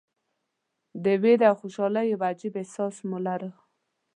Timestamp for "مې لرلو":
3.09-3.59